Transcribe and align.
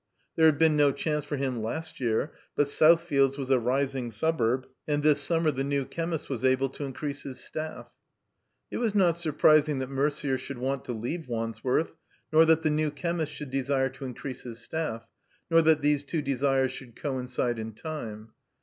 There 0.35 0.47
had 0.47 0.57
been 0.57 0.75
no 0.75 0.91
chance 0.91 1.23
for 1.25 1.37
him 1.37 1.61
last 1.61 1.99
year; 1.99 2.33
but 2.55 2.65
Southfields 2.67 3.37
was 3.37 3.51
a 3.51 3.59
rising 3.59 4.09
suburb, 4.09 4.65
and 4.87 5.03
this 5.03 5.21
summer 5.21 5.51
the 5.51 5.63
new 5.63 5.85
chemist 5.85 6.27
was 6.27 6.43
able 6.43 6.69
to 6.69 6.85
increase 6.85 7.21
his 7.21 7.39
staff. 7.39 7.93
It 8.71 8.77
was 8.77 8.95
not 8.95 9.19
surprising 9.19 9.77
that 9.77 9.91
Merder 9.91 10.39
should 10.39 10.57
want 10.57 10.85
to 10.85 10.91
leave 10.93 11.27
Wandsworth, 11.27 11.93
nor 12.33 12.45
that 12.45 12.63
the 12.63 12.71
new 12.71 12.89
chemist 12.89 13.31
should 13.31 13.51
desire 13.51 13.89
to 13.89 14.05
increase 14.05 14.41
his 14.41 14.57
staff, 14.57 15.07
nor 15.51 15.61
that 15.61 15.81
these 15.81 16.03
two 16.03 16.23
desires 16.23 16.71
should 16.71 16.95
coindde 16.95 17.59
in 17.59 17.73
time. 17.73 18.31